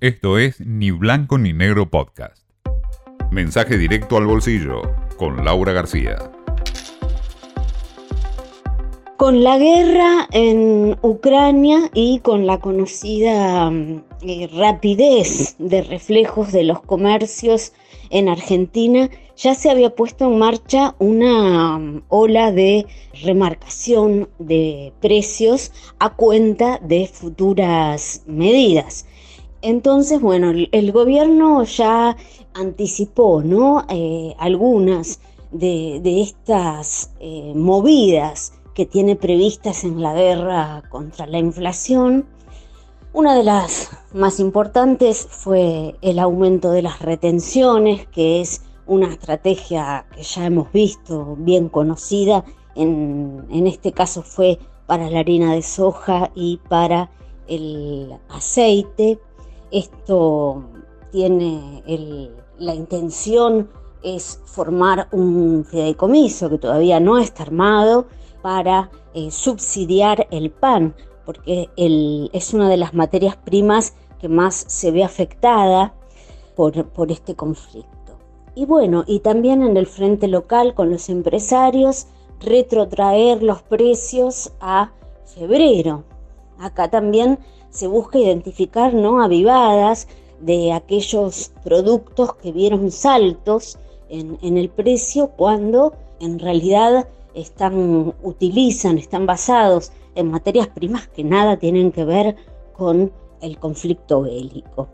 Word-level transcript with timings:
Esto 0.00 0.38
es 0.38 0.60
Ni 0.60 0.92
Blanco 0.92 1.38
ni 1.38 1.52
Negro 1.52 1.90
Podcast. 1.90 2.44
Mensaje 3.32 3.76
directo 3.76 4.16
al 4.16 4.26
bolsillo 4.26 4.82
con 5.16 5.44
Laura 5.44 5.72
García. 5.72 6.30
Con 9.16 9.42
la 9.42 9.58
guerra 9.58 10.28
en 10.30 10.96
Ucrania 11.02 11.90
y 11.94 12.20
con 12.20 12.46
la 12.46 12.60
conocida 12.60 13.72
mm, 13.72 14.04
eh, 14.22 14.48
rapidez 14.52 15.56
de 15.58 15.82
reflejos 15.82 16.52
de 16.52 16.62
los 16.62 16.80
comercios 16.80 17.72
en 18.10 18.28
Argentina, 18.28 19.10
ya 19.36 19.56
se 19.56 19.68
había 19.68 19.96
puesto 19.96 20.28
en 20.28 20.38
marcha 20.38 20.94
una 21.00 21.76
mm, 21.76 22.02
ola 22.06 22.52
de 22.52 22.86
remarcación 23.24 24.28
de 24.38 24.92
precios 25.00 25.72
a 25.98 26.14
cuenta 26.14 26.78
de 26.84 27.08
futuras 27.08 28.22
medidas. 28.28 29.04
Entonces, 29.62 30.20
bueno, 30.20 30.52
el, 30.70 30.92
gobierno 30.92 31.64
ya 31.64 32.16
anticipó, 32.54 33.42
¿no? 33.42 33.84
Eh, 33.88 34.34
algunas 34.38 35.20
de, 35.50 36.20
estas 36.20 37.12
eh, 37.18 37.52
movidas 37.56 38.52
que 38.74 38.86
tiene 38.86 39.16
previstas 39.16 39.82
en 39.82 40.00
la 40.00 40.14
guerra 40.14 40.84
contra 40.90 41.26
la 41.26 41.38
inflación. 41.38 42.26
Una 43.12 43.34
de 43.34 43.42
las 43.42 43.90
más 44.12 44.38
importantes 44.38 45.26
fue 45.28 45.96
el 46.02 46.20
aumento 46.20 46.70
de 46.70 46.82
las 46.82 47.00
retenciones, 47.00 48.06
que 48.06 48.40
es 48.40 48.62
una 48.86 49.08
estrategia 49.08 50.06
que 50.14 50.22
ya 50.22 50.46
hemos 50.46 50.70
visto, 50.70 51.34
bien 51.38 51.68
conocida. 51.68 52.44
En, 52.76 53.44
en 53.50 53.66
este 53.66 53.90
caso 53.90 54.22
fue 54.22 54.60
para 54.86 55.10
la 55.10 55.18
harina 55.18 55.52
de 55.54 55.62
soja 55.62 56.30
y 56.36 56.60
para 56.68 57.10
el 57.48 58.14
aceite. 58.28 59.18
Esto 59.70 60.64
tiene 61.10 61.82
la 62.58 62.74
intención 62.74 63.68
es 64.02 64.40
formar 64.44 65.08
un 65.12 65.64
fideicomiso 65.64 66.48
que 66.50 66.58
todavía 66.58 67.00
no 67.00 67.18
está 67.18 67.42
armado 67.42 68.06
para 68.42 68.90
eh, 69.14 69.30
subsidiar 69.30 70.26
el 70.30 70.50
pan, 70.50 70.94
porque 71.24 71.68
es 71.76 72.54
una 72.54 72.68
de 72.68 72.76
las 72.76 72.94
materias 72.94 73.36
primas 73.36 73.94
que 74.18 74.28
más 74.28 74.64
se 74.68 74.90
ve 74.90 75.04
afectada 75.04 75.94
por, 76.56 76.86
por 76.88 77.10
este 77.12 77.34
conflicto. 77.34 77.88
Y 78.54 78.64
bueno, 78.64 79.04
y 79.06 79.20
también 79.20 79.62
en 79.62 79.76
el 79.76 79.86
frente 79.86 80.26
local 80.26 80.74
con 80.74 80.90
los 80.90 81.08
empresarios, 81.08 82.06
retrotraer 82.40 83.42
los 83.42 83.62
precios 83.62 84.52
a 84.60 84.92
febrero. 85.24 86.04
Acá 86.58 86.90
también 86.90 87.38
se 87.70 87.86
busca 87.86 88.18
identificar 88.18 88.94
¿no? 88.94 89.22
avivadas 89.22 90.08
de 90.40 90.72
aquellos 90.72 91.52
productos 91.64 92.34
que 92.34 92.52
vieron 92.52 92.90
saltos 92.90 93.78
en, 94.08 94.56
el 94.56 94.70
precio 94.70 95.28
cuando 95.28 95.94
en 96.20 96.38
realidad 96.38 97.08
están, 97.34 98.14
utilizan, 98.22 98.98
están 98.98 99.26
basados 99.26 99.92
en 100.14 100.30
materias 100.30 100.68
primas 100.68 101.08
que 101.08 101.24
nada 101.24 101.58
tienen 101.58 101.92
que 101.92 102.04
ver 102.04 102.36
con 102.76 103.12
el 103.40 103.58
conflicto 103.58 104.22
bélico, 104.22 104.88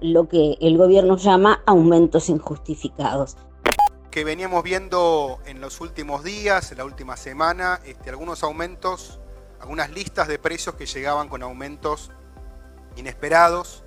lo 0.00 0.28
que 0.28 0.56
el 0.60 0.78
gobierno 0.78 1.16
llama 1.16 1.62
aumentos 1.66 2.28
injustificados. 2.28 3.36
Que 4.10 4.24
veníamos 4.24 4.62
viendo 4.62 5.38
en 5.46 5.60
los 5.60 5.80
últimos 5.80 6.24
días, 6.24 6.72
en 6.72 6.78
la 6.78 6.84
última 6.84 7.16
semana, 7.16 7.80
este, 7.84 8.10
algunos 8.10 8.42
aumentos, 8.42 9.20
algunas 9.60 9.90
listas 9.90 10.28
de 10.28 10.38
precios 10.38 10.74
que 10.74 10.86
llegaban 10.86 11.28
con 11.28 11.42
aumentos 11.42 12.10
inesperados, 12.96 13.84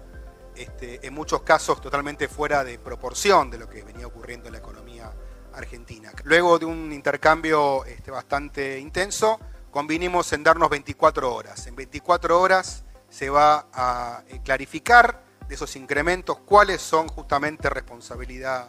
este, 0.56 1.06
en 1.06 1.14
muchos 1.14 1.42
casos 1.42 1.82
totalmente 1.82 2.28
fuera 2.28 2.64
de 2.64 2.78
proporción 2.78 3.50
de 3.50 3.58
lo 3.58 3.70
que 3.70 3.84
venía 3.84 4.06
ocurriendo 4.06 4.48
en 4.48 4.54
la 4.54 4.60
economía 4.60 5.12
argentina. 5.54 6.12
Luego 6.24 6.60
de 6.60 6.66
un 6.66 6.92
intercambio 6.92 7.86
este, 7.86 8.12
bastante 8.12 8.80
intenso, 8.80 9.40
convinimos 9.72 10.32
en 10.34 10.44
darnos 10.44 10.70
24 10.70 11.34
horas. 11.34 11.66
En 11.68 11.76
24 11.76 12.40
horas 12.40 12.84
se 13.10 13.30
va 13.30 13.68
a 13.74 14.24
eh, 14.28 14.42
clarificar 14.44 15.24
de 15.48 15.56
esos 15.56 15.76
incrementos 15.76 16.38
cuáles 16.40 16.82
son 16.82 17.08
justamente 17.08 17.70
responsabilidad 17.70 18.68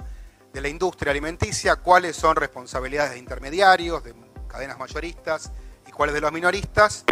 de 0.52 0.60
la 0.60 0.68
industria 0.68 1.10
alimenticia, 1.10 1.76
cuáles 1.76 2.16
son 2.16 2.36
responsabilidades 2.36 3.12
de 3.12 3.18
intermediarios, 3.18 4.04
de 4.04 4.14
cadenas 4.46 4.78
mayoristas 4.78 5.52
y 5.86 5.90
cuáles 5.90 6.14
de 6.14 6.20
los 6.20 6.32
minoristas. 6.32 7.04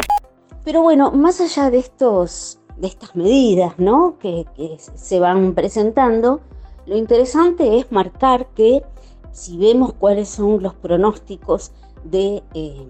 Pero 0.64 0.82
bueno, 0.82 1.10
más 1.10 1.40
allá 1.40 1.70
de 1.70 1.78
estos 1.80 2.60
de 2.76 2.88
estas 2.88 3.14
medidas 3.14 3.78
¿no? 3.78 4.16
que, 4.18 4.46
se 4.78 5.20
van 5.20 5.54
presentando, 5.54 6.40
lo 6.86 6.96
interesante 6.96 7.78
es 7.78 7.90
marcar 7.92 8.48
que 8.54 8.82
si 9.30 9.56
vemos 9.56 9.92
cuáles 9.94 10.28
son 10.28 10.62
los 10.62 10.74
pronósticos 10.74 11.72
de 12.04 12.42
eh, 12.54 12.86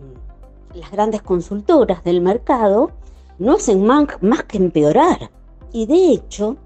las 0.75 0.91
grandes 0.91 1.22
consultoras 1.22 2.03
del 2.04 2.21
mercado, 2.21 2.91
no 3.38 3.54
hacen 3.54 3.84
más, 3.84 4.06
que 4.48 4.56
empeorar. 4.56 5.31
Y 5.72 5.87
de 5.87 6.12
hecho, 6.12 6.56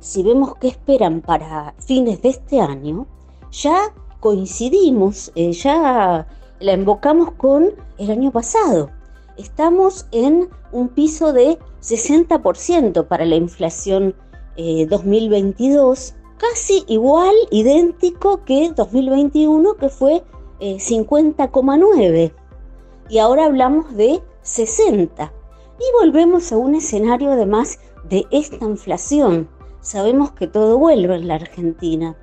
si 0.00 0.22
vemos 0.22 0.56
qué 0.56 0.68
esperan 0.68 1.20
para 1.20 1.74
fines 1.78 2.22
de 2.22 2.30
este 2.30 2.60
año, 2.60 3.06
ya 3.50 3.92
coincidimos, 4.20 5.30
eh, 5.34 5.52
ya 5.52 6.26
la 6.60 6.72
invocamos 6.72 7.32
con 7.32 7.72
el 7.98 8.10
año 8.10 8.30
pasado. 8.30 8.90
Estamos 9.36 10.06
en 10.12 10.50
un 10.72 10.88
piso 10.88 11.32
de 11.32 11.58
60% 11.80 13.06
para 13.06 13.24
la 13.24 13.36
inflación 13.36 14.14
2022, 14.56 16.10
eh, 16.10 16.14
casi 16.36 16.84
igual, 16.86 17.34
idéntico 17.50 18.44
que 18.44 18.72
2021, 18.76 19.74
que 19.76 19.88
fue 19.88 20.22
50,9. 20.60 22.26
Eh, 22.26 22.34
y 23.08 23.18
ahora 23.18 23.46
hablamos 23.46 23.96
de 23.96 24.22
60. 24.42 25.32
Y 25.78 26.04
volvemos 26.04 26.52
a 26.52 26.58
un 26.58 26.74
escenario 26.74 27.32
además 27.32 27.78
de 28.08 28.26
esta 28.30 28.64
inflación. 28.64 29.48
Sabemos 29.80 30.32
que 30.32 30.46
todo 30.46 30.78
vuelve 30.78 31.16
en 31.16 31.28
la 31.28 31.36
Argentina, 31.36 32.16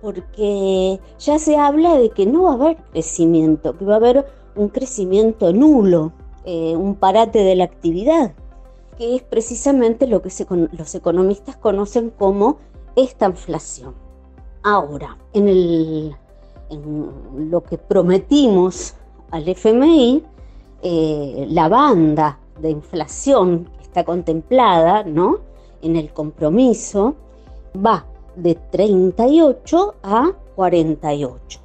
porque 0.00 0.98
ya 1.18 1.38
se 1.38 1.56
habla 1.56 1.96
de 1.98 2.10
que 2.10 2.26
no 2.26 2.44
va 2.44 2.50
a 2.50 2.54
haber 2.54 2.76
crecimiento, 2.92 3.76
que 3.76 3.84
va 3.84 3.94
a 3.94 3.98
haber 3.98 4.26
un 4.56 4.68
crecimiento 4.68 5.52
nulo, 5.52 6.12
eh, 6.44 6.76
un 6.76 6.94
parate 6.96 7.40
de 7.40 7.56
la 7.56 7.64
actividad 7.64 8.34
que 8.96 9.16
es 9.16 9.22
precisamente 9.22 10.06
lo 10.06 10.22
que 10.22 10.30
los 10.72 10.94
economistas 10.94 11.56
conocen 11.56 12.10
como 12.10 12.58
esta 12.96 13.26
inflación. 13.26 13.94
Ahora, 14.62 15.18
en, 15.32 16.14
lo 17.50 17.62
que 17.62 17.76
prometimos 17.76 18.94
al 19.30 19.48
FMI, 19.48 20.22
eh, 20.82 21.46
la 21.50 21.68
banda 21.68 22.38
de 22.60 22.70
inflación 22.70 23.70
que 23.76 23.82
está 23.82 24.04
contemplada 24.04 25.04
¿no? 25.04 25.40
en 25.82 25.96
el 25.96 26.12
compromiso 26.12 27.14
va 27.84 28.06
de 28.36 28.54
38 28.54 29.94
a 30.02 30.32
48. 30.54 31.60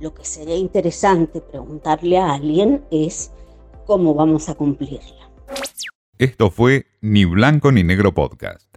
Lo 0.00 0.14
que 0.14 0.24
sería 0.24 0.56
interesante 0.56 1.40
preguntarle 1.40 2.18
a 2.18 2.34
alguien 2.34 2.84
es 2.90 3.32
cómo 3.88 4.14
vamos 4.14 4.50
a 4.50 4.54
cumplirla. 4.54 5.30
Esto 6.18 6.50
fue 6.50 6.84
Ni 7.00 7.24
Blanco 7.24 7.72
ni 7.72 7.82
Negro 7.82 8.12
Podcast. 8.12 8.67